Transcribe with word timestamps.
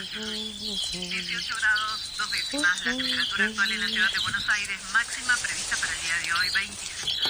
18 0.00 1.56
grados, 1.56 2.10
dos 2.16 2.32
décimas. 2.32 2.86
La 2.86 2.96
temperatura 2.96 3.44
actual 3.44 3.72
en 3.72 3.80
la 3.80 3.88
ciudad 3.88 4.10
de 4.10 4.18
Buenos 4.20 4.48
Aires, 4.48 4.80
máxima 4.94 5.36
prevista 5.36 5.76
para 5.76 5.92
el 5.92 6.00
día 6.00 6.16
de 6.24 6.32
hoy, 6.32 6.48
26 6.54 7.20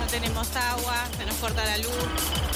No 0.00 0.06
tenemos 0.06 0.56
agua, 0.56 1.06
se 1.18 1.26
nos 1.26 1.36
corta 1.36 1.64
la 1.66 1.76
luz, 1.78 2.08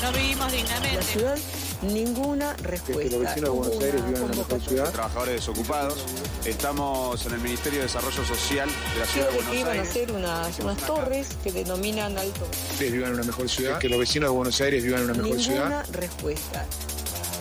no 0.02 0.12
vivimos 0.12 0.50
dignamente. 0.50 1.61
La 1.82 1.88
ninguna 1.88 2.54
respuesta. 2.58 3.02
Que 3.02 3.10
los 3.10 3.20
vecinos 3.20 3.50
de 3.50 3.56
Buenos 3.56 3.82
Aires 3.82 4.06
vivan 4.06 4.16
en 4.16 4.22
una 4.24 4.36
mejor 4.36 4.60
ciudad. 4.60 4.92
Trabajadores 4.92 5.34
desocupados. 5.34 6.04
Estamos 6.44 7.26
en 7.26 7.32
el 7.32 7.40
Ministerio 7.40 7.78
de 7.80 7.86
Desarrollo 7.86 8.24
Social 8.24 8.68
de 8.94 9.00
la 9.00 9.06
ciudad 9.06 9.28
de 9.28 9.34
Buenos 9.34 9.54
iban 9.54 9.66
a 9.66 9.70
Aires. 9.72 9.88
hacer 9.90 10.12
unas, 10.12 10.58
unas 10.60 10.78
torres 10.78 11.28
que 11.42 11.52
denominan 11.52 12.16
alto. 12.18 12.46
Ustedes 12.70 12.92
vivan 12.92 13.08
en 13.10 13.14
una 13.16 13.24
mejor 13.24 13.48
ciudad. 13.48 13.78
Que 13.78 13.88
los 13.88 13.98
vecinos 13.98 14.30
de 14.30 14.36
Buenos 14.36 14.60
Aires 14.60 14.82
vivan 14.84 15.02
en 15.02 15.10
una 15.10 15.22
mejor 15.22 15.40
ciudad. 15.40 15.58
Ninguna 15.68 15.82
respuesta. 15.92 16.66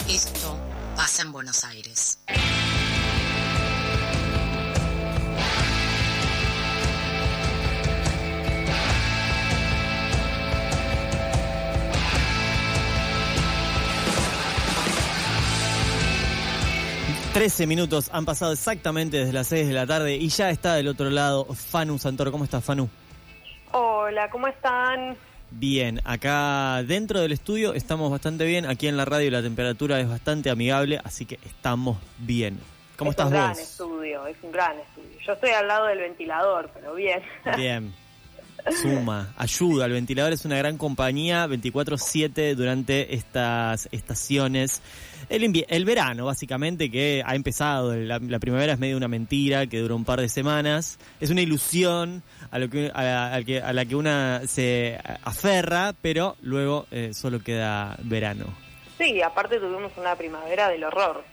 Esto 0.10 0.58
pasa 0.96 1.22
en 1.22 1.32
Buenos 1.32 1.64
Aires. 1.64 2.18
Trece 17.34 17.66
minutos 17.66 18.10
han 18.12 18.26
pasado 18.26 18.52
exactamente 18.52 19.18
desde 19.18 19.32
las 19.32 19.48
6 19.48 19.68
de 19.70 19.74
la 19.74 19.88
tarde 19.88 20.16
y 20.16 20.28
ya 20.28 20.50
está 20.50 20.76
del 20.76 20.90
otro 20.90 21.10
lado 21.10 21.46
Fanu 21.46 21.98
Santoro. 21.98 22.30
¿Cómo 22.32 22.44
estás, 22.44 22.64
Fanu? 22.64 22.90
Hola, 23.72 24.30
¿cómo 24.30 24.48
están? 24.48 25.16
Bien, 25.50 26.02
acá 26.04 26.84
dentro 26.84 27.22
del 27.22 27.32
estudio 27.32 27.74
estamos 27.74 28.12
bastante 28.12 28.44
bien. 28.46 28.66
Aquí 28.66 28.88
en 28.88 28.98
la 28.98 29.06
radio 29.06 29.32
la 29.32 29.42
temperatura 29.42 30.00
es 30.02 30.10
bastante 30.10 30.50
amigable, 30.50 31.00
así 31.06 31.26
que 31.26 31.40
estamos 31.46 31.98
bien. 32.18 32.60
¿Cómo 32.98 33.12
es 33.12 33.14
estás 33.14 33.28
un 33.28 33.32
gran 33.34 33.50
vos? 33.50 33.60
estudio, 33.60 34.28
es 34.28 34.38
un 34.44 34.52
gran 34.52 34.78
estudio. 34.80 35.20
Yo 35.26 35.34
estoy 35.34 35.50
al 35.52 35.68
lado 35.68 35.86
del 35.86 36.00
ventilador, 36.00 36.70
pero 36.74 36.94
bien. 36.96 37.22
Bien. 37.56 37.94
Suma, 38.82 39.34
ayuda. 39.38 39.86
El 39.86 39.94
ventilador 39.94 40.34
es 40.34 40.46
una 40.46 40.58
gran 40.58 40.78
compañía 40.78 41.48
24/7 41.48 42.56
durante 42.56 43.16
estas 43.16 43.88
estaciones. 43.92 44.82
El, 45.30 45.66
el 45.68 45.86
verano, 45.86 46.26
básicamente, 46.26 46.90
que 46.92 47.24
ha 47.26 47.36
empezado. 47.36 47.96
La, 47.96 48.20
la 48.20 48.40
primavera 48.40 48.74
es 48.74 48.80
medio 48.80 48.98
una 48.98 49.08
mentira 49.08 49.68
que 49.68 49.80
dura 49.80 49.96
un 49.96 50.04
par 50.06 50.20
de 50.20 50.28
semanas. 50.30 51.00
Es 51.20 51.30
una 51.30 51.42
ilusión 51.42 52.24
a, 52.52 52.60
lo 52.60 52.70
que, 52.70 52.92
a, 52.94 53.04
la, 53.32 53.44
que- 53.44 53.62
a 53.62 53.72
la 53.74 53.86
que 53.86 53.96
una 53.96 54.42
se 54.48 55.00
aferra, 55.24 55.94
pero 56.02 56.36
luego 56.42 56.88
eh, 56.92 57.12
solo 57.14 57.40
queda 57.42 57.98
verano. 58.04 58.46
Sí, 58.98 59.22
aparte 59.22 59.58
tuvimos 59.60 59.92
una 59.98 60.16
primavera 60.16 60.70
del 60.70 60.84
horror. 60.84 61.24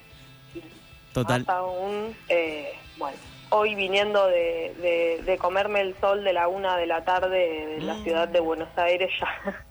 Total. 1.12 1.40
Más 1.46 1.56
aún, 1.56 2.14
eh, 2.28 2.68
bueno, 2.98 3.16
hoy 3.50 3.74
viniendo 3.74 4.26
de, 4.26 4.74
de- 4.80 5.22
de 5.24 5.38
comerme 5.38 5.80
el 5.80 5.94
sol 6.00 6.24
de 6.24 6.32
la 6.32 6.48
una 6.48 6.76
de 6.76 6.86
la 6.86 7.04
tarde 7.04 7.66
de 7.76 7.80
la 7.82 7.94
Mm. 7.94 8.02
ciudad 8.04 8.28
de 8.28 8.40
Buenos 8.40 8.68
Aires 8.76 9.10
ya 9.20 9.64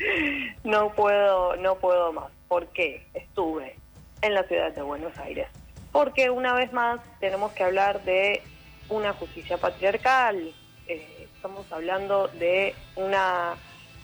no 0.64 0.92
puedo, 0.92 1.56
no 1.56 1.76
puedo 1.76 2.12
más. 2.12 2.30
¿Por 2.48 2.66
qué? 2.68 3.06
Estuve 3.14 3.76
en 4.22 4.34
la 4.34 4.42
ciudad 4.44 4.72
de 4.72 4.82
Buenos 4.82 5.16
Aires. 5.18 5.48
Porque 5.92 6.30
una 6.30 6.52
vez 6.54 6.72
más 6.72 7.00
tenemos 7.20 7.52
que 7.52 7.64
hablar 7.64 8.02
de 8.04 8.42
una 8.88 9.12
justicia 9.14 9.56
patriarcal. 9.58 10.52
Eh, 10.86 11.28
estamos 11.34 11.70
hablando 11.72 12.28
de 12.28 12.74
una 12.96 13.54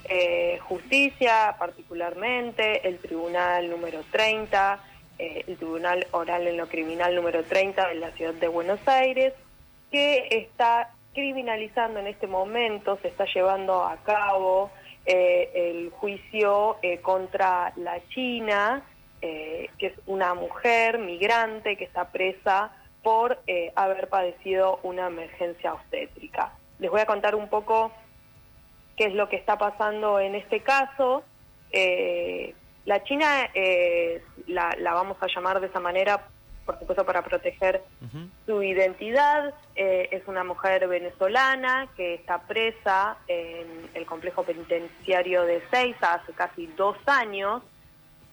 eh, 0.09 0.59
justicia, 0.63 1.55
particularmente 1.59 2.89
el 2.89 2.99
Tribunal 2.99 3.69
número 3.71 4.01
30, 4.11 4.81
eh, 5.23 5.45
el 5.47 5.57
Tribunal 5.57 6.05
Oral 6.11 6.49
en 6.49 6.57
lo 6.57 6.67
Criminal 6.67 7.15
número 7.15 7.45
30 7.45 7.91
de 7.91 7.95
la 7.95 8.11
ciudad 8.11 8.35
de 8.35 8.49
Buenos 8.49 8.81
Aires, 8.89 9.33
que 9.93 10.27
está 10.33 10.91
criminalizando 11.15 12.01
en 12.01 12.09
este 12.09 12.27
momento, 12.27 12.99
se 13.03 13.07
está 13.07 13.25
llevando 13.33 13.85
a 13.85 13.99
cabo 13.99 14.73
eh, 15.07 15.49
el 15.55 15.91
juicio 15.91 16.77
eh, 16.83 16.99
contra 16.99 17.73
la 17.77 18.01
China, 18.09 18.83
que 19.21 19.71
es 19.79 19.93
una 20.07 20.35
mujer 20.35 20.99
migrante 20.99 21.77
que 21.77 21.85
está 21.85 22.11
presa 22.11 22.73
por 23.05 23.39
haber 23.77 24.09
padecido 24.09 24.81
una 24.83 25.07
emergencia 25.07 25.75
obstétrica. 25.75 26.55
Les 26.81 26.91
voy 26.91 27.03
a 27.03 27.07
contar 27.07 27.37
un 27.37 27.49
poco 27.49 27.93
qué 28.97 29.05
es 29.05 29.15
lo 29.15 29.29
que 29.29 29.37
está 29.37 29.57
pasando 29.59 30.19
en 30.19 30.35
este 30.35 30.59
caso. 30.59 31.23
La 32.85 33.03
China, 33.05 33.49
eh, 33.55 34.23
la, 34.47 34.75
la 34.79 34.93
vamos 34.95 35.17
a 35.21 35.27
llamar 35.27 35.61
de 35.61 35.69
esa 35.69 35.81
manera, 35.81 36.27
por 36.67 36.79
supuesto, 36.79 37.05
para 37.07 37.23
proteger 37.23 37.83
su 38.47 38.63
identidad. 38.63 39.55
Eh, 39.77 40.09
es 40.11 40.27
una 40.27 40.43
mujer 40.45 40.87
venezolana 40.89 41.89
que 41.97 42.15
está 42.15 42.39
presa 42.43 43.17
en 43.29 43.89
el 43.95 44.05
complejo 44.07 44.43
penitenciario 44.43 45.45
de 45.45 45.63
Seiza 45.71 46.15
hace 46.15 46.33
casi 46.33 46.67
dos 46.69 46.97
años, 47.07 47.63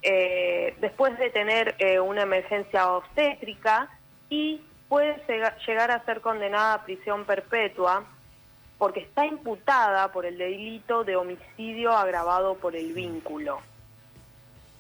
eh, 0.02 0.76
después 0.80 1.18
de 1.20 1.30
tener 1.30 1.76
una 2.04 2.22
emergencia 2.24 2.92
obstétrica 2.94 3.90
y 4.30 4.62
puede 4.88 5.22
llega- 5.28 5.56
llegar 5.68 5.92
a 5.92 6.04
ser 6.06 6.22
condenada 6.22 6.74
a 6.76 6.84
prisión 6.86 7.26
perpetua 7.26 8.04
porque 8.78 9.02
está 9.02 9.26
imputada 9.26 10.12
por 10.12 10.26
el 10.26 10.38
delito 10.38 11.04
de 11.04 11.16
homicidio 11.18 11.92
agravado 11.92 12.56
por 12.56 12.76
el 12.76 12.94
vínculo. 12.94 13.62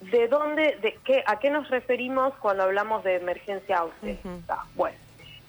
¿De 0.02 0.28
dónde, 0.28 0.78
de 0.82 0.98
qué, 1.04 1.24
a 1.26 1.40
qué 1.40 1.50
nos 1.50 1.70
referimos 1.70 2.34
cuando 2.36 2.64
hablamos 2.64 3.04
de 3.04 3.16
emergencia 3.16 3.84
obstétrica? 3.84 4.66
Bueno, 4.76 4.98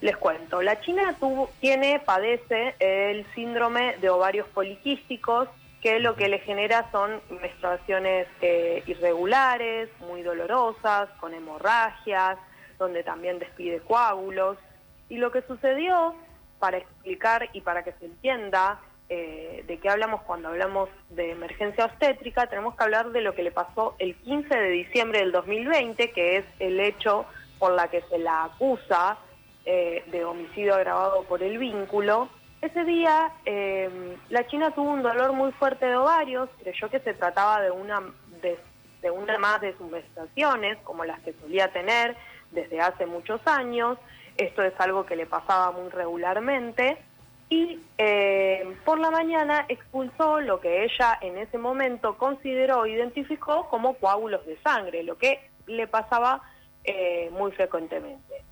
les 0.01 0.17
cuento. 0.17 0.61
La 0.61 0.81
China 0.81 1.15
tuvo, 1.21 1.51
tiene, 1.61 2.01
padece 2.01 2.75
el 2.81 3.25
síndrome 3.35 3.97
de 3.99 4.11
ovarios 4.11 4.49
poliquísticos, 4.49 5.49
que 5.81 6.01
lo 6.01 6.17
que 6.17 6.29
le 6.29 6.41
genera 6.41 6.91
son 6.91 7.21
menstruaciones 7.41 8.27
eh, 8.43 8.83
irregulares, 8.87 9.89
muy 10.01 10.23
dolorosas, 10.23 11.09
con 11.21 11.33
hemorragias, 11.33 12.37
donde 12.79 13.03
también 13.03 13.39
despide 13.39 13.79
coágulos. 13.81 14.59
Y 15.09 15.19
lo 15.19 15.31
que 15.31 15.43
sucedió, 15.43 16.15
para 16.59 16.79
explicar 16.79 17.49
y 17.53 17.61
para 17.61 17.83
que 17.85 17.93
se 17.93 18.07
entienda 18.07 18.81
eh, 19.13 19.65
de 19.67 19.79
qué 19.79 19.89
hablamos 19.89 20.23
cuando 20.23 20.51
hablamos 20.51 20.89
de 21.09 21.33
emergencia 21.33 21.85
obstétrica, 21.85 22.47
tenemos 22.47 22.77
que 22.77 22.85
hablar 22.85 23.11
de 23.11 23.23
lo 23.23 23.35
que 23.35 23.43
le 23.43 23.51
pasó 23.51 23.97
el 23.99 24.15
15 24.15 24.55
de 24.55 24.71
diciembre 24.71 25.19
del 25.19 25.33
2020, 25.33 26.13
que 26.13 26.37
es 26.37 26.45
el 26.61 26.79
hecho 26.79 27.27
por 27.59 27.73
la 27.73 27.89
que 27.89 28.03
se 28.03 28.19
la 28.19 28.45
acusa 28.45 29.19
eh, 29.65 30.05
de 30.13 30.25
homicidio 30.25 30.77
agravado 30.77 31.25
por 31.25 31.43
el 31.43 31.59
vínculo. 31.59 32.29
Ese 32.63 32.85
día 32.85 33.33
eh, 33.47 34.17
la 34.29 34.47
China 34.47 34.71
tuvo 34.71 34.93
un 34.93 35.03
dolor 35.03 35.33
muy 35.33 35.51
fuerte 35.53 35.87
de 35.87 35.97
ovarios, 35.97 36.49
creyó 36.63 36.89
que 36.89 37.01
se 37.01 37.15
trataba 37.15 37.61
de 37.63 37.73
una 37.73 38.01
de, 38.41 38.61
de 39.03 39.11
una 39.11 39.37
más 39.39 39.61
de 39.61 39.77
sus 39.77 39.91
menstruaciones, 39.91 40.79
como 40.85 41.05
las 41.05 41.19
que 41.21 41.33
solía 41.41 41.73
tener 41.73 42.17
desde 42.53 42.81
hace 42.81 43.07
muchos 43.07 43.45
años. 43.45 43.99
Esto 44.37 44.63
es 44.63 44.73
algo 44.79 45.05
que 45.05 45.17
le 45.17 45.27
pasaba 45.27 45.73
muy 45.73 45.91
regularmente. 45.91 46.97
Y 47.51 47.81
eh, 47.99 48.77
por 48.85 49.01
la 49.01 49.11
mañana 49.11 49.67
expulsó 49.69 50.41
lo 50.41 50.61
que 50.61 50.85
ella 50.85 51.19
en 51.21 51.37
ese 51.37 51.59
momento 51.59 52.17
consideró, 52.17 52.87
identificó 52.87 53.69
como 53.69 53.95
coágulos 53.95 54.47
de 54.47 54.57
sangre, 54.63 55.03
lo 55.03 55.19
que 55.19 55.51
le 55.67 55.89
pasaba 55.89 56.43
eh, 56.85 57.29
muy 57.33 57.51
frecuentemente. 57.51 58.45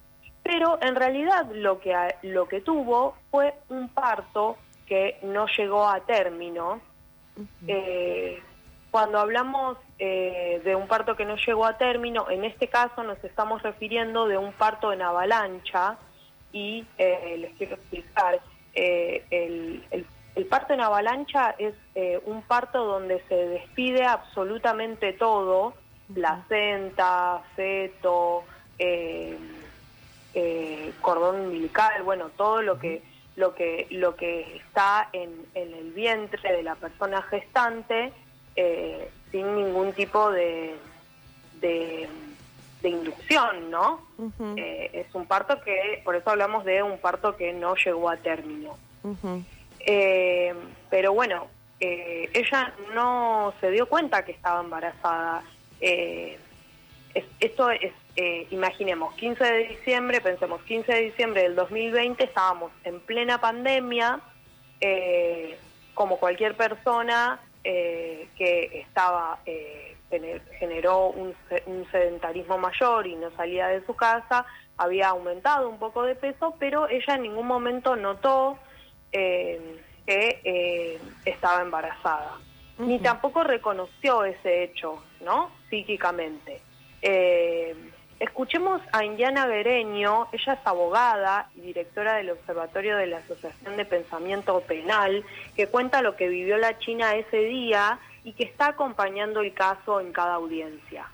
Pero 0.42 0.78
en 0.82 0.96
realidad 0.96 1.46
lo 1.52 1.78
que, 1.78 1.94
lo 2.22 2.48
que 2.48 2.60
tuvo 2.60 3.14
fue 3.30 3.54
un 3.68 3.88
parto 3.88 4.56
que 4.86 5.18
no 5.22 5.46
llegó 5.56 5.86
a 5.88 6.00
término. 6.00 6.80
Eh, 7.68 8.42
cuando 8.90 9.20
hablamos 9.20 9.78
de 9.98 10.74
un 10.74 10.88
parto 10.88 11.14
que 11.14 11.24
no 11.24 11.36
llegó 11.36 11.66
a 11.66 11.78
término, 11.78 12.30
en 12.30 12.44
este 12.44 12.66
caso 12.66 13.04
nos 13.04 13.22
estamos 13.22 13.62
refiriendo 13.62 14.26
de 14.26 14.38
un 14.38 14.52
parto 14.52 14.92
en 14.92 15.02
avalancha 15.02 15.98
y 16.52 16.84
les 16.98 17.52
quiero 17.58 17.74
explicar, 17.74 18.40
eh, 18.78 19.24
el, 19.30 19.84
el- 19.90 20.06
el 20.34 20.46
parto 20.46 20.72
en 20.72 20.80
avalancha 20.80 21.56
es 21.58 21.74
eh, 21.96 22.20
un 22.26 22.42
parto 22.42 22.84
donde 22.84 23.20
se 23.28 23.34
despide 23.34 24.04
absolutamente 24.04 25.12
todo, 25.14 25.74
placenta, 26.14 27.42
feto, 27.56 28.44
eh, 28.78 29.36
cordón 31.00 31.40
umbilical, 31.40 32.04
bueno, 32.04 32.28
todo 32.36 32.62
lo 32.62 32.78
que 32.78 33.02
lo 33.34 33.52
que 33.56 33.88
lo 33.90 34.14
que 34.14 34.56
está 34.58 35.08
en, 35.12 35.44
en 35.54 35.74
el 35.74 35.92
vientre 35.92 36.52
de 36.52 36.62
la 36.62 36.76
persona 36.76 37.20
gestante 37.22 38.12
sin 39.32 39.54
ningún 39.56 39.92
tipo 39.92 40.30
de, 40.30 40.76
de, 41.60 42.08
de 42.82 42.88
inducción, 42.90 43.70
¿no? 43.70 44.00
Eh, 44.56 44.90
es 44.92 45.14
un 45.14 45.26
parto 45.26 45.60
que, 45.62 46.00
por 46.04 46.14
eso 46.16 46.30
hablamos 46.30 46.64
de 46.64 46.82
un 46.82 46.98
parto 46.98 47.36
que 47.36 47.52
no 47.52 47.74
llegó 47.74 48.08
a 48.10 48.16
término. 48.16 48.76
Eh, 49.80 50.54
pero 50.90 51.12
bueno, 51.12 51.46
eh, 51.80 52.28
ella 52.34 52.72
no 52.94 53.52
se 53.60 53.70
dio 53.70 53.86
cuenta 53.88 54.24
que 54.24 54.32
estaba 54.32 54.60
embarazada. 54.60 55.42
Es- 55.80 57.24
esto 57.40 57.70
es, 57.70 57.92
imaginemos, 58.50 59.14
15 59.14 59.44
de 59.44 59.58
diciembre, 59.68 60.20
pensemos, 60.20 60.60
15 60.62 60.92
de 60.92 61.00
diciembre 61.02 61.42
del 61.42 61.54
2020, 61.56 62.24
estábamos 62.24 62.70
en 62.84 63.00
plena 63.00 63.40
pandemia, 63.40 64.20
como 65.94 66.18
cualquier 66.18 66.54
persona 66.56 67.40
que 67.62 68.80
estaba 68.86 69.38
generó 70.58 71.08
un, 71.08 71.34
un 71.66 71.86
sedentarismo 71.90 72.58
mayor 72.58 73.06
y 73.06 73.16
no 73.16 73.30
salía 73.32 73.68
de 73.68 73.84
su 73.84 73.94
casa, 73.94 74.46
había 74.76 75.08
aumentado 75.08 75.68
un 75.68 75.78
poco 75.78 76.04
de 76.04 76.14
peso, 76.14 76.54
pero 76.58 76.88
ella 76.88 77.14
en 77.14 77.22
ningún 77.22 77.46
momento 77.46 77.96
notó 77.96 78.58
eh, 79.12 79.80
que 80.06 80.40
eh, 80.44 81.00
estaba 81.24 81.62
embarazada. 81.62 82.38
Ni 82.78 83.00
tampoco 83.00 83.42
reconoció 83.42 84.24
ese 84.24 84.62
hecho, 84.62 85.02
¿no? 85.20 85.50
Psíquicamente. 85.68 86.62
Eh, 87.02 87.74
escuchemos 88.20 88.80
a 88.92 89.04
Indiana 89.04 89.46
Bereño, 89.46 90.28
ella 90.32 90.52
es 90.54 90.60
abogada 90.66 91.50
y 91.54 91.60
directora 91.60 92.16
del 92.16 92.30
Observatorio 92.30 92.96
de 92.96 93.06
la 93.06 93.18
Asociación 93.18 93.76
de 93.76 93.84
Pensamiento 93.84 94.60
Penal, 94.62 95.24
que 95.54 95.68
cuenta 95.68 96.02
lo 96.02 96.16
que 96.16 96.28
vivió 96.28 96.56
la 96.56 96.78
China 96.78 97.14
ese 97.14 97.38
día 97.38 97.98
y 98.24 98.32
que 98.32 98.44
está 98.44 98.68
acompañando 98.68 99.40
el 99.40 99.54
caso 99.54 100.00
en 100.00 100.12
cada 100.12 100.34
audiencia. 100.34 101.06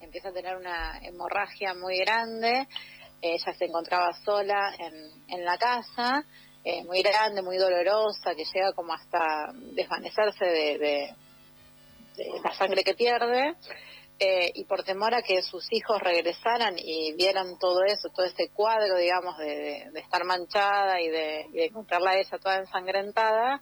empieza 0.00 0.28
a 0.28 0.32
tener 0.32 0.56
una 0.56 0.98
hemorragia 1.02 1.74
muy 1.74 1.98
grande. 1.98 2.68
Ella 3.20 3.52
se 3.58 3.64
encontraba 3.64 4.12
sola 4.24 4.72
en, 4.78 4.94
en 5.28 5.44
la 5.44 5.58
casa, 5.58 6.24
eh, 6.62 6.84
muy 6.84 7.02
grande, 7.02 7.42
muy 7.42 7.56
dolorosa, 7.56 8.32
que 8.36 8.44
llega 8.44 8.72
como 8.74 8.92
hasta 8.92 9.50
desvanecerse 9.74 10.44
de, 10.44 10.78
de- 10.78 10.78
de 10.78 11.14
la 12.42 12.54
sangre 12.54 12.84
que 12.84 12.94
pierde. 12.94 13.54
Eh, 14.20 14.52
y 14.54 14.64
por 14.64 14.84
temor 14.84 15.12
a 15.12 15.22
que 15.22 15.42
sus 15.42 15.66
hijos 15.72 16.00
regresaran 16.00 16.76
y 16.78 17.14
vieran 17.14 17.58
todo 17.58 17.82
eso, 17.84 18.10
todo 18.10 18.24
este 18.24 18.48
cuadro, 18.50 18.96
digamos, 18.96 19.36
de, 19.38 19.90
estar 19.96 20.24
manchada 20.24 21.00
y 21.00 21.08
de, 21.08 21.46
encontrarla 21.52 22.12
a 22.12 22.18
ella 22.18 22.38
toda 22.38 22.58
ensangrentada, 22.58 23.60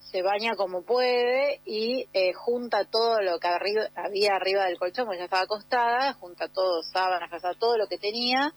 se 0.00 0.22
baña 0.22 0.56
como 0.56 0.82
puede 0.82 1.60
y 1.64 2.08
eh, 2.12 2.32
junta 2.32 2.86
todo 2.86 3.20
lo 3.20 3.38
que 3.38 3.46
había 3.46 4.34
arriba 4.34 4.64
del 4.64 4.78
colchón, 4.78 5.06
porque 5.06 5.18
ya 5.18 5.24
estaba 5.26 5.42
acostada, 5.42 6.12
junta 6.14 6.48
todo, 6.48 6.82
sábanas, 6.82 7.30
casa, 7.30 7.54
todo 7.56 7.76
lo 7.76 7.86
que 7.86 7.98
tenía, 7.98 8.52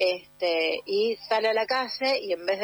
este, 0.00 0.80
y 0.84 1.16
sale 1.28 1.48
a 1.48 1.54
la 1.54 1.66
calle 1.66 2.18
y 2.20 2.32
en 2.32 2.44
vez 2.44 2.58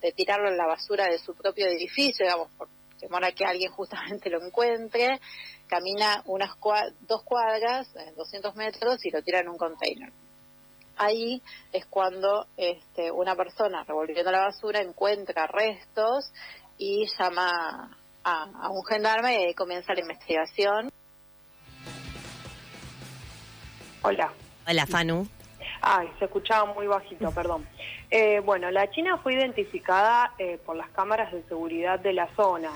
de 0.00 0.12
tirarlo 0.12 0.48
en 0.48 0.56
la 0.56 0.66
basura 0.66 1.04
de 1.06 1.18
su 1.18 1.34
propio 1.34 1.66
edificio, 1.66 2.24
digamos, 2.24 2.50
por 2.56 2.68
temor 2.98 3.24
a 3.24 3.32
que 3.32 3.44
alguien 3.44 3.70
justamente 3.72 4.30
lo 4.30 4.44
encuentre, 4.44 5.20
camina 5.66 6.22
unas 6.26 6.50
cua- 6.60 6.92
dos 7.00 7.22
cuadras, 7.22 7.88
eh, 7.96 8.12
200 8.16 8.54
metros, 8.56 9.04
y 9.04 9.10
lo 9.10 9.22
tira 9.22 9.40
en 9.40 9.48
un 9.48 9.58
container. 9.58 10.12
Ahí 10.96 11.42
es 11.72 11.84
cuando 11.86 12.46
este, 12.56 13.10
una 13.10 13.34
persona 13.36 13.84
revolviendo 13.84 14.30
la 14.32 14.40
basura 14.46 14.80
encuentra 14.80 15.46
restos 15.46 16.32
y 16.78 17.06
llama 17.18 17.96
a, 18.24 18.42
a 18.62 18.70
un 18.70 18.84
gendarme 18.86 19.34
y 19.34 19.44
ahí 19.46 19.54
comienza 19.54 19.92
la 19.92 20.00
investigación. 20.00 20.90
Hola. 24.02 24.32
Hola, 24.68 24.86
Fanu. 24.86 25.28
Ay, 25.82 26.08
se 26.18 26.24
escuchaba 26.24 26.72
muy 26.72 26.86
bajito, 26.86 27.30
perdón. 27.32 27.66
Eh, 28.10 28.40
bueno, 28.40 28.70
la 28.70 28.88
China 28.90 29.18
fue 29.22 29.34
identificada 29.34 30.32
eh, 30.38 30.58
por 30.64 30.76
las 30.76 30.90
cámaras 30.90 31.32
de 31.32 31.42
seguridad 31.44 31.98
de 32.00 32.12
la 32.12 32.28
zona. 32.34 32.70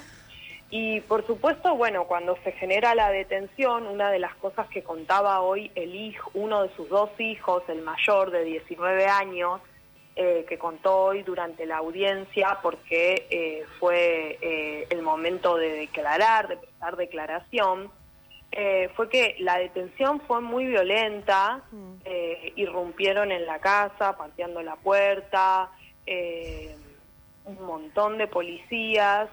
Y 0.71 1.01
por 1.01 1.27
supuesto, 1.27 1.75
bueno, 1.75 2.05
cuando 2.05 2.39
se 2.45 2.53
genera 2.53 2.95
la 2.95 3.11
detención, 3.11 3.89
una 3.89 4.11
de 4.11 4.21
las 4.21 4.35
cosas 4.37 4.69
que 4.69 4.85
contaba 4.85 5.41
hoy 5.41 5.73
el 5.75 5.97
hijo, 5.97 6.31
uno 6.35 6.63
de 6.63 6.75
sus 6.77 6.89
dos 6.89 7.11
hijos, 7.19 7.65
el 7.69 7.83
mayor 7.83 8.31
de 8.31 8.45
19 8.45 9.07
años, 9.07 9.61
eh, 10.15 10.45
que 10.49 10.59
contó 10.59 10.97
hoy 10.97 11.23
durante 11.23 11.67
la 11.67 11.79
audiencia, 11.79 12.59
porque 12.63 13.27
eh, 13.31 13.65
fue 13.79 14.39
eh, 14.43 14.87
el 14.91 15.03
momento 15.03 15.57
de 15.57 15.71
declarar, 15.73 16.47
de 16.47 16.57
prestar 16.57 16.97
declaración, 16.97 17.91
fue 18.97 19.09
que 19.09 19.37
la 19.39 19.59
detención 19.59 20.21
fue 20.23 20.41
muy 20.41 20.67
violenta, 20.67 21.63
eh, 22.05 22.53
irrumpieron 22.57 23.31
en 23.31 23.47
la 23.47 23.61
casa, 23.61 24.17
pateando 24.17 24.61
la 24.61 24.75
puerta, 24.75 25.71
un 27.45 27.65
montón 27.65 28.19
de 28.19 28.27
policías, 28.27 29.31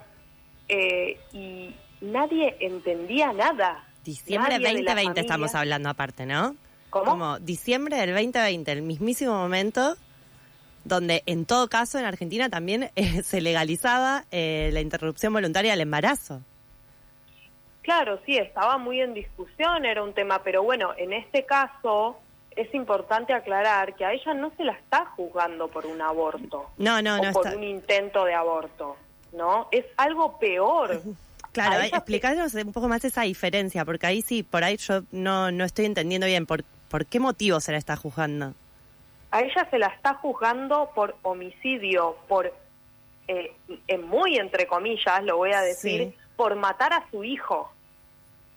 eh, 0.70 1.20
y 1.34 1.74
nadie 2.02 2.56
entendía 2.60 3.34
nada. 3.34 3.84
Diciembre 4.04 4.54
Nadie 4.60 4.68
de 4.68 4.74
la 4.74 4.80
2020 4.80 5.06
familia. 5.06 5.22
estamos 5.22 5.56
hablando 5.56 5.90
aparte, 5.90 6.26
¿no? 6.26 6.56
¿Cómo? 6.90 7.06
Como 7.12 7.40
diciembre 7.40 7.98
del 7.98 8.14
2020, 8.14 8.72
el 8.72 8.82
mismísimo 8.82 9.34
momento 9.34 9.96
donde 10.86 11.22
en 11.26 11.46
todo 11.46 11.68
caso 11.68 12.00
en 12.00 12.06
Argentina 12.06 12.50
también 12.50 12.92
eh, 12.96 13.22
se 13.24 13.42
legalizaba 13.42 14.24
eh, 14.32 14.70
la 14.74 14.80
interrupción 14.82 15.34
voluntaria 15.34 15.72
del 15.72 15.82
embarazo. 15.82 16.42
Claro, 17.82 18.20
sí, 18.26 18.38
estaba 18.38 18.78
muy 18.78 19.00
en 19.02 19.14
discusión, 19.14 19.86
era 19.86 20.04
un 20.04 20.14
tema, 20.14 20.42
pero 20.44 20.62
bueno, 20.64 20.92
en 20.98 21.14
este 21.14 21.46
caso 21.46 22.18
es 22.56 22.74
importante 22.74 23.34
aclarar 23.34 23.96
que 23.96 24.04
a 24.04 24.14
ella 24.14 24.34
no 24.34 24.52
se 24.58 24.64
la 24.66 24.74
está 24.74 25.06
juzgando 25.06 25.68
por 25.70 25.86
un 25.86 26.02
aborto 26.02 26.70
No, 26.78 27.02
no, 27.02 27.16
o 27.20 27.24
no 27.24 27.32
por 27.32 27.46
está. 27.46 27.58
un 27.58 27.64
intento 27.64 28.26
de 28.26 28.34
aborto, 28.34 28.98
¿no? 29.34 29.68
Es 29.72 29.86
algo 29.98 30.38
peor. 30.40 31.02
Claro, 31.54 31.82
explicarnos 31.82 32.54
un 32.54 32.72
poco 32.72 32.88
más 32.88 33.04
esa 33.04 33.24
diferencia, 33.24 33.84
porque 33.84 34.06
ahí 34.06 34.22
sí, 34.22 34.44
por 34.44 34.64
ahí 34.64 34.78
yo 34.78 35.02
no, 35.12 35.52
no 35.52 35.64
estoy 35.66 35.86
entendiendo 35.86 36.28
bien 36.28 36.46
por, 36.46 36.64
por 36.88 37.08
qué 37.08 37.20
motivo 37.20 37.60
se 37.62 37.72
la 37.72 37.80
está 37.80 37.96
juzgando. 37.96 38.54
A 39.32 39.42
ella 39.42 39.68
se 39.72 39.80
la 39.80 39.88
está 39.88 40.14
juzgando 40.16 40.92
por 40.94 41.16
homicidio, 41.24 42.16
por, 42.28 42.54
eh, 43.28 43.54
en 43.88 44.08
muy 44.08 44.38
entre 44.38 44.68
comillas, 44.68 45.24
lo 45.24 45.38
voy 45.38 45.52
a 45.52 45.62
decir, 45.62 46.02
Sí. 46.12 46.16
por 46.36 46.56
matar 46.58 46.94
a 46.94 47.10
su 47.10 47.24
hijo. 47.24 47.72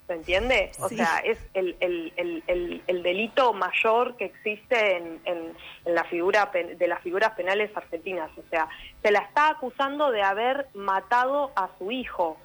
¿Se 0.07 0.13
entiende? 0.13 0.71
O 0.79 0.89
Sí. 0.89 0.97
sea, 0.97 1.19
es 1.23 1.37
el, 1.53 1.75
el, 1.79 2.11
el, 2.17 2.43
el, 2.47 2.83
el 2.87 3.03
delito 3.03 3.53
mayor 3.53 4.17
que 4.17 4.25
existe 4.25 4.97
en, 4.97 5.21
en, 5.25 5.53
en 5.85 5.95
la 5.95 6.03
figura 6.05 6.51
de 6.53 6.87
las 6.87 6.99
figuras 7.01 7.31
penales 7.31 7.71
argentinas. 7.75 8.29
O 8.37 8.43
sea, 8.49 8.67
se 9.01 9.11
la 9.11 9.19
está 9.19 9.49
acusando 9.49 10.11
de 10.11 10.21
haber 10.21 10.67
matado 10.73 11.51
a 11.55 11.69
su 11.77 11.91
hijo. 11.91 12.37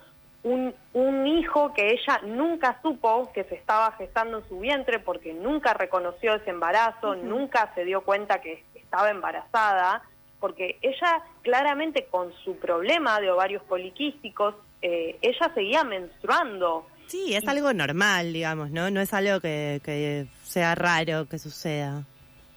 Un, 0.45 0.73
un 0.93 1.27
hijo 1.27 1.75
que 1.75 1.89
ella 1.91 2.21
nunca 2.23 2.79
supo 2.83 3.33
que 3.33 3.43
se 3.45 3.57
estaba 3.57 3.91
gestando 3.93 4.39
en 4.39 4.49
su 4.49 4.61
vientre 4.61 5.01
porque 5.01 5.33
nunca 5.35 5.75
reconoció 5.75 6.35
ese 6.35 6.51
embarazo, 6.51 7.17
nunca 7.17 7.73
se 7.75 7.85
dio 7.85 8.03
cuenta 8.03 8.41
que 8.41 8.63
estaba 8.77 9.11
embarazada, 9.11 10.03
porque 10.39 10.79
ella 10.83 11.21
claramente 11.43 12.05
con 12.05 12.33
su 12.45 12.57
problema 12.59 13.19
de 13.19 13.33
ovarios 13.33 13.65
poliquísticos, 13.65 14.55
eh, 14.83 15.19
ella 15.21 15.51
seguía 15.53 15.83
menstruando. 15.83 16.87
Sí, 17.07 17.35
es 17.35 17.47
algo 17.47 17.73
normal, 17.73 18.33
digamos, 18.33 18.71
¿no? 18.71 18.91
No 18.91 19.01
es 19.01 19.13
algo 19.15 19.41
que, 19.41 19.81
que 19.85 20.27
sea 20.43 20.75
raro 20.75 21.29
que 21.29 21.39
suceda. 21.39 22.05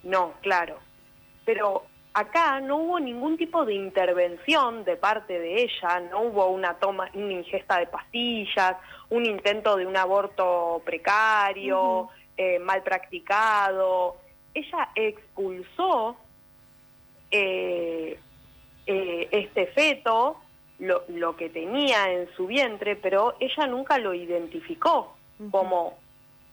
No, 0.04 0.34
claro. 0.42 0.78
Pero 1.46 1.86
acá 2.14 2.60
no 2.60 2.78
hubo 2.78 3.00
ningún 3.00 3.38
tipo 3.38 3.66
de 3.66 3.74
intervención 3.74 4.84
de 4.84 4.96
parte 4.98 5.40
de 5.40 5.64
ella, 5.64 6.00
no 6.12 6.22
hubo 6.24 6.48
una 6.48 6.76
toma, 6.76 7.10
una 7.14 7.34
ingesta 7.34 7.80
de 7.80 7.88
pastillas, 7.88 8.76
un 9.10 9.26
intento 9.26 9.76
de 9.76 9.86
un 9.86 9.96
aborto 9.96 10.82
precario, 10.84 12.10
eh, 12.38 12.60
mal 12.60 12.84
practicado. 12.84 14.18
Ella 14.54 14.90
expulsó 14.96 16.18
eh, 17.32 18.20
eh, 18.86 19.28
este 19.32 19.68
feto, 19.68 20.42
lo, 20.80 21.04
lo 21.10 21.36
que 21.36 21.50
tenía 21.50 22.12
en 22.12 22.28
su 22.36 22.48
vientre, 22.48 22.96
pero 22.96 23.36
ella 23.40 23.68
nunca 23.68 23.98
lo 23.98 24.14
identificó 24.14 25.16
como 25.52 25.98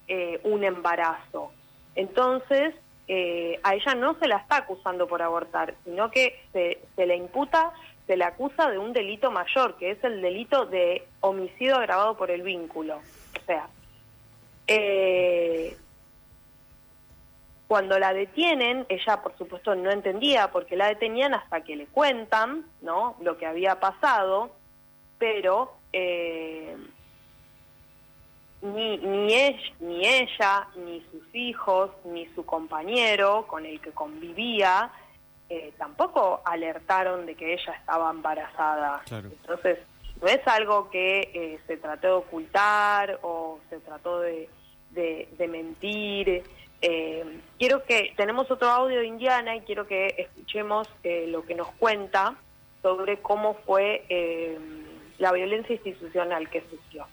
eh, 0.07 0.39
un 0.43 0.63
embarazo. 0.63 1.51
Entonces, 1.95 2.75
eh, 3.07 3.59
a 3.63 3.73
ella 3.75 3.95
no 3.95 4.17
se 4.19 4.27
la 4.27 4.37
está 4.37 4.57
acusando 4.57 5.07
por 5.07 5.21
abortar, 5.21 5.75
sino 5.85 6.11
que 6.11 6.39
se, 6.51 6.79
se 6.95 7.05
le 7.05 7.15
imputa, 7.15 7.71
se 8.05 8.17
le 8.17 8.25
acusa 8.25 8.69
de 8.69 8.77
un 8.77 8.93
delito 8.93 9.31
mayor, 9.31 9.77
que 9.77 9.91
es 9.91 10.03
el 10.03 10.21
delito 10.21 10.65
de 10.65 11.07
homicidio 11.21 11.77
agravado 11.77 12.17
por 12.17 12.31
el 12.31 12.41
vínculo. 12.41 12.97
O 12.97 13.45
sea, 13.45 13.67
eh, 14.67 15.77
cuando 17.67 17.99
la 17.99 18.13
detienen, 18.13 18.85
ella 18.89 19.21
por 19.21 19.37
supuesto 19.37 19.75
no 19.75 19.91
entendía 19.91 20.51
por 20.51 20.65
qué 20.65 20.75
la 20.77 20.87
detenían 20.87 21.33
hasta 21.33 21.61
que 21.61 21.75
le 21.75 21.87
cuentan, 21.87 22.65
¿no? 22.81 23.15
Lo 23.21 23.37
que 23.37 23.45
había 23.45 23.79
pasado, 23.79 24.51
pero 25.17 25.73
eh, 25.91 26.77
ni, 28.61 28.97
ni, 28.97 29.33
ella, 29.33 29.73
ni 29.79 30.05
ella, 30.05 30.67
ni 30.75 31.01
sus 31.11 31.35
hijos, 31.35 31.91
ni 32.05 32.25
su 32.27 32.45
compañero 32.45 33.45
con 33.47 33.65
el 33.65 33.79
que 33.81 33.91
convivía, 33.91 34.89
eh, 35.49 35.73
tampoco 35.77 36.41
alertaron 36.45 37.25
de 37.25 37.35
que 37.35 37.53
ella 37.53 37.73
estaba 37.73 38.09
embarazada. 38.09 39.01
Claro. 39.05 39.29
Entonces, 39.29 39.79
no 40.21 40.27
es 40.27 40.45
algo 40.47 40.89
que 40.89 41.19
eh, 41.33 41.59
se 41.67 41.77
trató 41.77 42.07
de 42.07 42.13
ocultar 42.13 43.19
o 43.21 43.59
se 43.69 43.79
trató 43.79 44.21
de, 44.21 44.49
de- 44.91 45.29
de 45.37 45.47
mentir. 45.47 46.43
Eh, 46.81 47.41
quiero 47.57 47.83
que, 47.83 48.13
tenemos 48.15 48.49
otro 48.51 48.69
audio 48.69 48.99
de 48.99 49.07
Indiana 49.07 49.55
y 49.55 49.61
quiero 49.61 49.87
que 49.87 50.13
escuchemos 50.17 50.87
eh, 51.03 51.25
lo 51.27 51.43
que 51.43 51.55
nos 51.55 51.69
cuenta 51.73 52.35
sobre 52.81 53.19
cómo 53.21 53.55
fue 53.65 54.05
eh, 54.09 54.57
la 55.17 55.31
violencia 55.31 55.75
institucional 55.75 56.49
que 56.49 56.61
sufrió. 56.69 57.07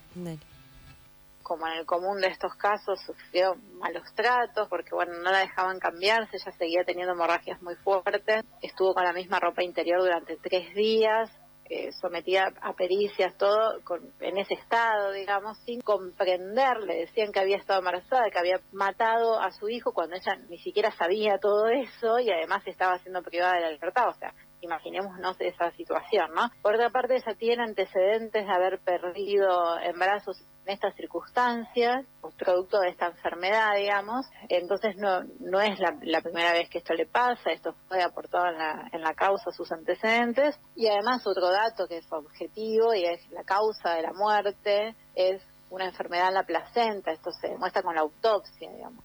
como 1.43 1.67
en 1.67 1.75
el 1.75 1.87
común 1.87 2.21
de 2.21 2.29
estos 2.29 2.55
casos, 2.55 3.01
sufrió 3.03 3.57
malos 3.79 4.05
tratos 4.15 4.67
porque, 4.69 4.95
bueno, 4.95 5.13
no 5.23 5.31
la 5.31 5.41
dejaban 5.41 5.79
cambiarse, 5.79 6.39
ella 6.39 6.53
seguía 6.57 6.85
teniendo 6.85 7.13
hemorragias 7.13 7.61
muy 7.61 7.77
fuertes, 7.77 8.45
estuvo 8.63 8.95
con 8.95 9.05
la 9.05 9.13
misma 9.13 9.41
ropa 9.41 9.63
interior 9.63 10.01
durante 10.01 10.37
tres 10.37 10.75
días, 10.75 11.31
eh, 11.71 11.93
sometida 11.93 12.53
a 12.61 12.73
pericias, 12.75 13.37
todo 13.39 13.83
con- 13.85 14.13
en 14.21 14.39
ese 14.39 14.55
estado, 14.55 15.13
digamos, 15.13 15.59
sin 15.65 15.81
comprender, 15.81 16.79
le 16.87 16.97
decían 16.97 17.33
que 17.33 17.41
había 17.41 17.57
estado 17.57 17.79
embarazada, 17.81 18.31
que 18.31 18.39
había 18.39 18.61
matado 18.73 19.41
a 19.41 19.51
su 19.51 19.69
hijo 19.69 19.93
cuando 19.93 20.17
ella 20.17 20.37
ni 20.49 20.59
siquiera 20.59 20.91
sabía 20.93 21.39
todo 21.39 21.69
eso 21.69 22.19
y 22.19 22.31
además 22.31 22.63
estaba 22.67 22.99
siendo 22.99 23.23
privada 23.23 23.55
de 23.55 23.61
la 23.63 23.71
libertad, 23.71 24.09
o 24.09 24.15
sea, 24.15 24.35
imaginémonos 24.65 25.37
esa 25.41 25.71
situación, 25.73 26.31
¿no? 26.35 26.51
Por 26.63 26.75
otra 26.75 26.91
parte, 26.91 27.17
ella 27.17 27.35
tiene 27.39 27.63
antecedentes 27.63 28.47
de 28.47 28.53
haber 28.53 28.79
perdido 28.81 29.79
embarazos 29.81 30.41
en 30.65 30.73
estas 30.73 30.95
circunstancias, 30.95 32.05
producto 32.39 32.81
de 32.81 32.89
esta 32.89 33.07
enfermedad, 33.07 33.77
digamos. 33.77 34.27
Entonces 34.49 34.97
no, 34.97 35.23
no 35.41 35.61
es 35.61 35.79
la, 35.79 35.97
la 36.03 36.21
primera 36.21 36.53
vez 36.53 36.69
que 36.69 36.79
esto 36.79 36.95
le 36.95 37.07
pasa, 37.07 37.51
esto 37.51 37.75
fue 37.89 38.03
aportado 38.03 38.47
en 38.47 38.59
la, 38.59 38.89
en 38.93 39.03
la 39.03 39.15
causa 39.15 39.51
sus 39.53 39.71
antecedentes. 39.73 40.59
Y 40.75 40.89
además 40.89 41.27
otro 41.27 41.51
dato 41.51 41.87
que 41.87 41.99
es 41.99 42.07
objetivo 42.11 42.95
y 42.95 43.05
es 43.05 43.29
la 43.31 43.45
causa 43.45 43.95
de 43.95 44.03
la 44.03 44.13
muerte, 44.13 44.95
es 45.15 45.43
una 45.71 45.87
enfermedad 45.87 46.29
en 46.29 46.35
la 46.35 46.45
placenta, 46.45 47.13
esto 47.13 47.31
se 47.33 47.49
demuestra 47.49 47.83
con 47.83 47.95
la 47.95 48.03
autopsia, 48.03 48.71
digamos. 48.71 49.05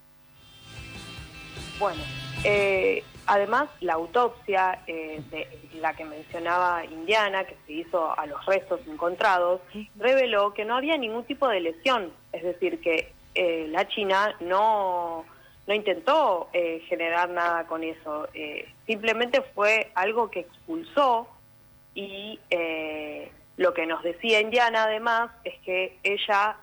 Bueno, 1.79 2.01
eh, 2.43 3.03
además 3.25 3.69
la 3.81 3.93
autopsia 3.93 4.81
eh, 4.87 5.21
de 5.29 5.47
la 5.79 5.93
que 5.93 6.05
mencionaba 6.05 6.85
Indiana, 6.85 7.43
que 7.43 7.55
se 7.65 7.73
hizo 7.73 8.17
a 8.17 8.25
los 8.25 8.45
restos 8.45 8.81
encontrados, 8.87 9.61
reveló 9.95 10.53
que 10.53 10.65
no 10.65 10.75
había 10.75 10.97
ningún 10.97 11.23
tipo 11.25 11.47
de 11.47 11.61
lesión, 11.61 12.11
es 12.33 12.43
decir, 12.43 12.81
que 12.81 13.13
eh, 13.35 13.67
la 13.69 13.87
China 13.87 14.35
no, 14.39 15.25
no 15.69 15.75
intentó 15.75 16.49
eh, 16.51 16.81
generar 16.87 17.29
nada 17.29 17.67
con 17.67 17.83
eso, 17.83 18.27
eh, 18.33 18.67
simplemente 18.87 19.43
fue 19.53 19.91
algo 19.93 20.31
que 20.31 20.39
expulsó 20.39 21.27
y 21.93 22.39
eh, 22.49 23.31
lo 23.55 23.75
que 23.75 23.85
nos 23.85 24.01
decía 24.01 24.41
Indiana 24.41 24.85
además 24.85 25.29
es 25.43 25.53
que 25.59 25.97
ella 26.01 26.57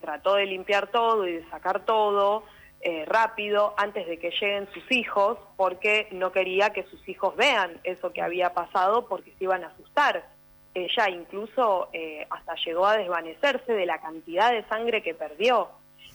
trató 0.00 0.34
de 0.34 0.44
limpiar 0.44 0.88
todo 0.88 1.26
y 1.26 1.32
de 1.32 1.48
sacar 1.48 1.86
todo 1.86 2.44
eh, 2.82 3.04
rápido 3.06 3.74
antes 3.76 4.06
de 4.06 4.18
que 4.18 4.30
lleguen 4.30 4.68
sus 4.72 4.90
hijos 4.90 5.38
porque 5.56 6.08
no 6.12 6.32
quería 6.32 6.70
que 6.70 6.84
sus 6.84 7.06
hijos 7.08 7.36
vean 7.36 7.78
eso 7.84 8.12
que 8.12 8.22
había 8.22 8.54
pasado 8.54 9.06
porque 9.06 9.32
se 9.38 9.44
iban 9.44 9.64
a 9.64 9.68
asustar. 9.68 10.24
Ella 10.72 11.10
incluso 11.10 11.88
eh, 11.92 12.26
hasta 12.30 12.54
llegó 12.64 12.86
a 12.86 12.96
desvanecerse 12.96 13.72
de 13.72 13.86
la 13.86 14.00
cantidad 14.00 14.52
de 14.52 14.64
sangre 14.68 15.02
que 15.02 15.14
perdió. 15.14 15.68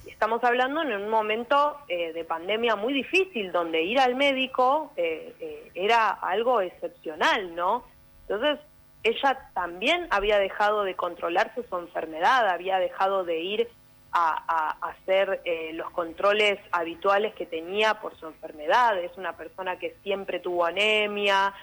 Estamos 0.07 0.43
hablando 0.43 0.81
en 0.81 0.93
un 0.93 1.09
momento 1.09 1.77
eh, 1.87 2.13
de 2.13 2.23
pandemia 2.23 2.75
muy 2.75 2.93
difícil, 2.93 3.51
donde 3.51 3.83
ir 3.83 3.99
al 3.99 4.15
médico 4.15 4.91
eh, 4.95 5.69
era 5.73 6.09
algo 6.09 6.61
excepcional, 6.61 7.55
¿no? 7.55 7.83
Entonces, 8.21 8.59
ella 9.03 9.49
también 9.53 10.07
había 10.09 10.39
dejado 10.39 10.83
de 10.83 10.95
controlarse 10.95 11.63
su 11.67 11.77
enfermedad, 11.77 12.47
había 12.49 12.79
dejado 12.79 13.23
de 13.23 13.39
ir 13.39 13.69
a, 14.17 14.77
hacer 14.89 15.41
eh, 15.43 15.71
los 15.73 15.89
controles 15.91 16.57
habituales 16.71 17.33
que 17.35 17.45
tenía 17.45 17.95
por 17.95 18.15
su 18.17 18.27
enfermedad. 18.27 18.97
Es 18.99 19.15
una 19.17 19.35
persona 19.35 19.77
que 19.77 19.95
siempre 20.03 20.39
tuvo 20.39 20.65
anemia, 20.65 21.53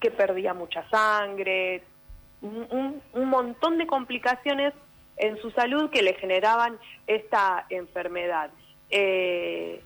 que 0.00 0.10
perdía 0.10 0.52
mucha 0.52 0.88
sangre, 0.90 1.82
un, 2.42 2.66
un- 2.70 3.02
un 3.12 3.28
montón 3.28 3.78
de 3.78 3.86
complicaciones 3.86 4.74
en 5.16 5.36
su 5.38 5.50
salud 5.52 5.88
que 5.90 6.02
le 6.02 6.14
generaban 6.14 6.78
esta 7.06 7.64
enfermedad. 7.70 8.50
Eh, 8.90 9.80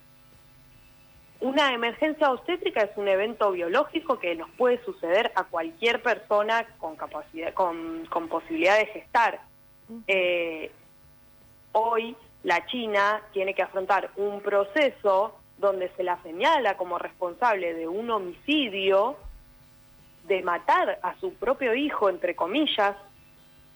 una 1.41 1.73
emergencia 1.73 2.31
obstétrica 2.33 2.83
es 2.83 2.91
un 2.97 3.09
evento 3.09 3.51
biológico 3.53 4.19
que 4.19 4.35
nos 4.35 4.51
puede 4.53 4.83
suceder 4.85 5.33
a 5.35 5.45
cualquier 5.45 6.03
persona 6.03 6.67
con 6.79 6.97
capacidad, 6.97 7.55
con, 7.55 8.05
con 8.07 8.29
posibilidad 8.29 8.79
de 8.79 8.87
gestar. 8.87 9.41
Eh, 10.07 10.71
hoy 11.73 12.17
la 12.43 12.65
China 12.67 13.21
tiene 13.33 13.55
que 13.55 13.63
afrontar 13.63 14.11
un 14.17 14.41
proceso 14.41 15.37
donde 15.59 15.91
se 15.97 16.03
la 16.03 16.21
señala 16.23 16.77
como 16.77 16.99
responsable 16.99 17.75
de 17.75 17.87
un 17.87 18.11
homicidio, 18.11 19.17
de 20.27 20.43
matar 20.43 20.99
a 21.03 21.19
su 21.19 21.35
propio 21.35 21.75
hijo, 21.75 22.09
entre 22.09 22.35
comillas, 22.35 22.97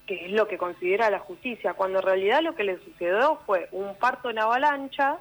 que 0.07 0.27
es 0.27 0.33
lo 0.33 0.47
que 0.49 0.59
considera 0.59 1.11
la 1.11 1.19
justicia, 1.19 1.75
cuando 1.75 1.99
en 1.99 2.05
realidad 2.05 2.43
lo 2.43 2.55
que 2.55 2.65
le 2.65 2.79
sucedió 2.79 3.41
fue 3.47 3.69
un 3.73 3.95
parto 3.97 4.31
en 4.31 4.39
avalancha, 4.39 5.19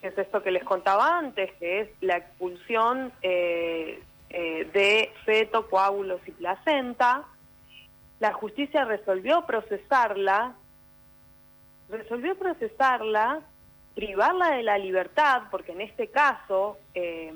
que 0.00 0.08
es 0.08 0.18
esto 0.18 0.42
que 0.42 0.50
les 0.50 0.64
contaba 0.64 1.18
antes, 1.18 1.52
que 1.54 1.80
es 1.80 1.88
la 2.00 2.16
expulsión 2.16 3.12
eh, 3.22 4.02
eh, 4.30 4.70
de 4.72 5.12
feto, 5.24 5.68
coágulos 5.68 6.20
y 6.26 6.30
placenta. 6.30 7.24
La 8.20 8.32
justicia 8.32 8.84
resolvió 8.84 9.44
procesarla, 9.46 10.54
resolvió 11.90 12.36
procesarla, 12.36 13.40
privarla 13.94 14.52
de 14.52 14.62
la 14.62 14.78
libertad, 14.78 15.42
porque 15.50 15.72
en 15.72 15.80
este 15.80 16.08
caso 16.08 16.78
eh, 16.94 17.32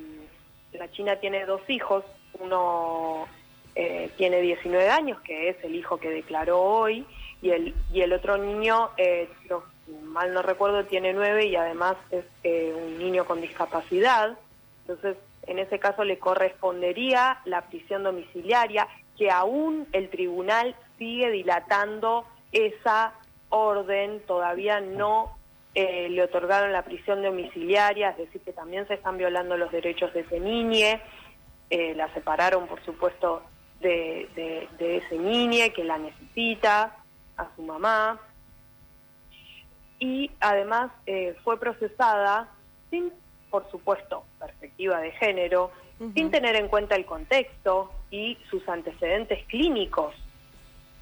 la 0.73 0.91
China 0.91 1.17
tiene 1.17 1.45
dos 1.45 1.63
hijos, 1.69 2.05
uno 2.41 3.27
eh, 3.75 4.11
tiene 4.17 4.41
19 4.41 4.89
años, 4.89 5.21
que 5.23 5.49
es 5.49 5.57
el 5.65 5.75
hijo 5.75 5.99
que 5.99 6.11
declaró 6.11 6.61
hoy, 6.61 7.07
y 7.43 7.51
el, 7.51 7.75
y 7.93 8.01
el 8.01 8.13
otro 8.13 8.39
niño, 8.39 8.91
eh, 8.97 9.29
mal 10.03 10.33
no 10.33 10.43
recuerdo, 10.43 10.85
tiene 10.85 11.13
9 11.13 11.47
y 11.47 11.57
además 11.57 11.97
es 12.11 12.25
eh, 12.43 12.73
un 12.75 12.99
niño 12.99 13.25
con 13.25 13.41
discapacidad. 13.41 14.39
Entonces, 14.83 15.17
en 15.47 15.59
ese 15.59 15.79
caso 15.79 16.05
le 16.05 16.19
correspondería 16.19 17.41
la 17.45 17.63
prisión 17.63 18.03
domiciliaria, 18.03 18.89
que 19.19 19.31
aún 19.31 19.87
el 19.93 20.09
tribunal 20.09 20.75
sigue 20.99 21.31
dilatando 21.31 22.25
esa 22.53 23.13
orden, 23.55 24.21
todavía 24.27 24.81
no 24.81 25.37
eh, 25.75 26.09
le 26.09 26.23
otorgaron 26.23 26.73
la 26.73 26.83
prisión 26.83 27.23
domiciliaria, 27.23 28.11
es 28.11 28.19
decir, 28.19 28.41
que 28.43 28.53
también 28.53 28.87
se 28.87 28.95
están 28.95 29.17
violando 29.19 29.57
los 29.57 29.71
derechos 29.73 30.13
de 30.15 30.21
ese 30.21 30.39
niñe, 30.41 31.01
eh, 31.71 31.95
la 31.95 32.13
separaron, 32.15 32.67
por 32.67 32.85
supuesto, 32.85 33.43
de, 33.81 34.29
de- 34.37 34.69
de 34.79 34.97
ese 34.99 35.19
niñe 35.19 35.73
que 35.73 35.83
la 35.85 35.99
necesita, 35.99 36.97
a 37.37 37.49
su 37.57 37.63
mamá, 37.63 38.21
y 39.99 40.31
además 40.41 40.91
eh, 41.07 41.35
fue 41.43 41.59
procesada 41.59 42.49
sin, 42.91 43.13
por 43.51 43.69
supuesto, 43.71 44.25
perspectiva 44.39 45.01
de 45.01 45.13
género, 45.13 45.71
sin 46.15 46.31
tener 46.31 46.57
en 46.57 46.69
cuenta 46.69 46.97
el 46.97 47.07
contexto 47.07 47.93
y 48.11 48.37
sus 48.51 48.69
antecedentes 48.69 49.45
clínicos. 49.47 50.15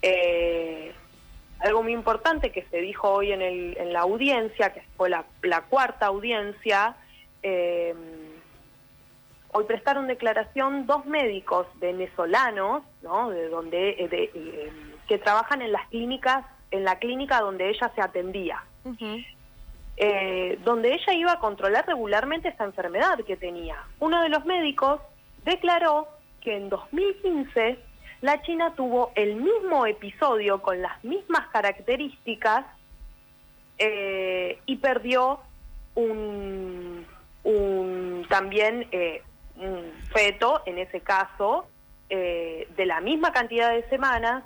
Eh, 0.02 0.92
algo 1.62 1.82
muy 1.82 1.92
importante 1.92 2.50
que 2.50 2.62
se 2.70 2.78
dijo 2.78 3.08
hoy 3.08 3.32
en, 3.32 3.42
el, 3.42 3.76
en 3.78 3.92
la 3.92 4.00
audiencia, 4.00 4.72
que 4.72 4.82
fue 4.96 5.08
la, 5.08 5.24
la 5.42 5.62
cuarta 5.62 6.06
audiencia, 6.06 6.96
eh, 7.42 7.94
hoy 9.52 9.64
prestaron 9.64 10.06
declaración 10.06 10.86
dos 10.86 11.06
médicos 11.06 11.66
venezolanos, 11.80 12.82
¿no? 13.02 13.30
De 13.30 13.48
donde 13.48 13.90
eh, 13.90 14.08
de, 14.08 14.30
eh, 14.34 14.72
que 15.06 15.18
trabajan 15.18 15.62
en 15.62 15.72
las 15.72 15.86
clínicas, 15.88 16.44
en 16.70 16.84
la 16.84 16.98
clínica 16.98 17.40
donde 17.40 17.68
ella 17.68 17.92
se 17.94 18.00
atendía, 18.00 18.64
eh, 19.96 20.58
donde 20.64 20.94
ella 20.94 21.12
iba 21.12 21.32
a 21.32 21.38
controlar 21.38 21.86
regularmente 21.86 22.48
esta 22.48 22.64
enfermedad 22.64 23.18
que 23.26 23.36
tenía. 23.36 23.76
Uno 24.00 24.22
de 24.22 24.30
los 24.30 24.44
médicos 24.46 25.00
declaró 25.44 26.08
que 26.40 26.56
en 26.56 26.70
2015 26.70 27.78
la 28.22 28.40
China 28.42 28.72
tuvo 28.76 29.10
el 29.16 29.34
mismo 29.34 29.84
episodio 29.84 30.62
con 30.62 30.80
las 30.80 31.02
mismas 31.04 31.48
características 31.48 32.64
eh, 33.78 34.60
y 34.64 34.76
perdió 34.76 35.40
un, 35.96 37.04
también 38.28 38.86
eh, 38.92 39.22
un 39.56 39.92
feto, 40.12 40.62
en 40.66 40.78
ese 40.78 41.00
caso, 41.00 41.66
eh, 42.08 42.68
de 42.76 42.86
la 42.86 43.00
misma 43.00 43.32
cantidad 43.32 43.72
de 43.72 43.88
semanas 43.88 44.44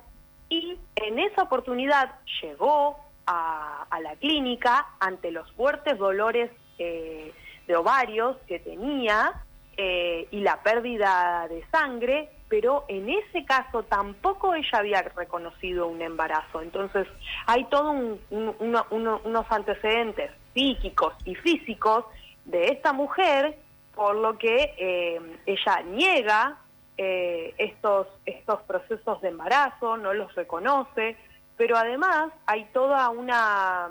y 0.49 0.79
en 0.95 1.19
esa 1.19 1.43
oportunidad 1.43 2.15
llegó 2.41 2.97
a, 3.27 3.85
la 4.01 4.15
clínica 4.15 4.87
ante 4.99 5.31
los 5.31 5.51
fuertes 5.53 5.97
dolores 5.97 6.51
de 6.77 7.75
ovarios 7.75 8.37
que 8.47 8.59
tenía 8.59 9.33
y 9.77 10.39
la 10.39 10.61
pérdida 10.61 11.47
de 11.49 11.65
sangre, 11.71 12.29
pero 12.49 12.85
en 12.87 13.09
ese 13.09 13.45
caso 13.45 13.83
tampoco 13.83 14.55
ella 14.55 14.79
había 14.79 15.01
reconocido 15.01 15.87
un 15.87 16.01
embarazo. 16.01 16.61
Entonces 16.61 17.07
hay 17.45 17.65
todos 17.65 17.95
unos 18.29 19.45
antecedentes 19.49 20.31
psíquicos 20.53 21.13
y 21.25 21.35
físicos 21.35 22.05
de 22.45 22.67
esta 22.67 22.93
mujer, 22.93 23.57
por 23.95 24.15
lo 24.15 24.37
que 24.37 24.73
eh, 24.77 25.21
ella 25.45 25.81
niega 25.85 26.57
eh, 26.97 27.53
estos, 27.57 28.07
estos 28.25 28.61
procesos 28.61 29.21
de 29.21 29.29
embarazo, 29.29 29.97
no 29.97 30.13
los 30.13 30.33
reconoce, 30.35 31.17
pero 31.57 31.77
además 31.77 32.31
hay 32.45 32.65
toda 32.73 33.09
una, 33.09 33.89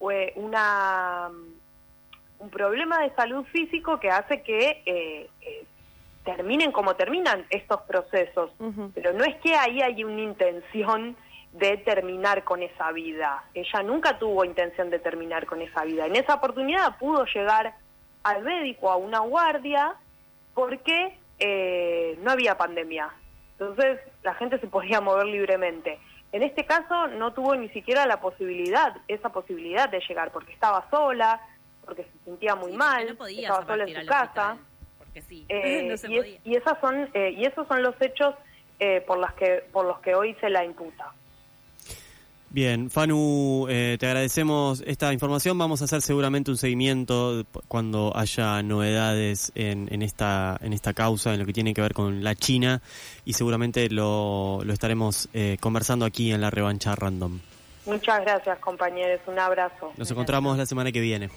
una 0.00 1.30
un 2.38 2.50
problema 2.50 3.00
de 3.00 3.14
salud 3.14 3.44
físico 3.46 3.98
que 3.98 4.10
hace 4.10 4.42
que 4.42 4.82
eh, 4.86 5.28
eh, 5.40 5.66
terminen 6.36 6.72
como 6.72 6.94
terminan 6.94 7.46
estos 7.48 7.80
procesos, 7.82 8.50
pero 8.94 9.12
no 9.14 9.24
es 9.24 9.36
que 9.36 9.54
ahí 9.54 9.80
hay 9.80 10.04
una 10.04 10.20
intención 10.20 11.16
de 11.52 11.78
terminar 11.78 12.44
con 12.44 12.62
esa 12.62 12.92
vida. 12.92 13.44
Ella 13.54 13.82
nunca 13.82 14.18
tuvo 14.18 14.44
intención 14.44 14.90
de 14.90 14.98
terminar 14.98 15.46
con 15.46 15.62
esa 15.62 15.84
vida. 15.84 16.06
En 16.06 16.16
esa 16.16 16.34
oportunidad 16.34 16.98
pudo 16.98 17.24
llegar 17.24 17.74
al 18.24 18.42
médico, 18.42 18.90
a 18.90 18.96
una 18.96 19.20
guardia, 19.20 19.94
porque 20.52 21.16
eh, 21.38 22.18
no 22.22 22.32
había 22.32 22.58
pandemia. 22.58 23.08
Entonces 23.52 23.98
la 24.22 24.34
gente 24.34 24.58
se 24.60 24.66
podía 24.66 25.00
mover 25.00 25.26
libremente. 25.26 25.98
En 26.32 26.42
este 26.42 26.66
caso 26.66 27.06
no 27.06 27.32
tuvo 27.32 27.56
ni 27.56 27.70
siquiera 27.70 28.04
la 28.06 28.20
posibilidad, 28.20 28.94
esa 29.08 29.30
posibilidad 29.30 29.88
de 29.88 30.00
llegar, 30.06 30.30
porque 30.30 30.52
estaba 30.52 30.84
sola, 30.90 31.40
porque 31.86 32.02
se 32.04 32.24
sentía 32.26 32.54
muy 32.54 32.72
mal, 32.72 33.16
estaba 33.30 33.64
sola 33.64 33.84
en 33.84 34.00
su 34.00 34.06
casa. 34.06 34.58
Porque 35.08 35.22
sí, 35.28 35.44
eh, 35.48 35.96
y, 36.44 36.56
esas 36.56 36.78
son, 36.80 37.08
eh, 37.14 37.34
y 37.36 37.44
esos 37.44 37.66
son 37.66 37.82
los 37.82 37.94
hechos 38.00 38.34
eh, 38.78 39.02
por, 39.06 39.18
las 39.18 39.34
que, 39.34 39.64
por 39.72 39.86
los 39.86 39.98
que 40.00 40.14
hoy 40.14 40.34
se 40.40 40.50
la 40.50 40.64
imputa. 40.64 41.12
Bien, 42.50 42.88
Fanu, 42.88 43.66
te 43.68 44.06
agradecemos 44.06 44.82
esta 44.86 45.12
información. 45.12 45.58
Vamos 45.58 45.82
a 45.82 45.84
hacer 45.84 46.00
seguramente 46.00 46.50
un 46.50 46.56
seguimiento 46.56 47.44
cuando 47.68 48.10
haya 48.16 48.62
novedades 48.62 49.52
en, 49.54 49.86
en, 49.92 50.00
esta, 50.00 50.58
en 50.62 50.72
esta 50.72 50.94
causa, 50.94 51.34
en 51.34 51.40
lo 51.40 51.44
que 51.44 51.52
tiene 51.52 51.74
que 51.74 51.82
ver 51.82 51.92
con 51.92 52.24
la 52.24 52.34
China, 52.34 52.80
y 53.26 53.34
seguramente 53.34 53.90
lo, 53.90 54.60
lo 54.64 54.72
estaremos 54.72 55.28
conversando 55.60 56.06
aquí 56.06 56.32
en 56.32 56.40
la 56.40 56.48
revancha 56.48 56.96
random. 56.96 57.38
Muchas 57.84 58.22
gracias, 58.22 58.58
compañeros. 58.60 59.20
Un 59.26 59.38
abrazo. 59.38 59.92
Nos 59.98 60.10
encontramos 60.10 60.56
la 60.56 60.64
semana 60.64 60.90
que 60.90 61.00
viene. 61.00 61.28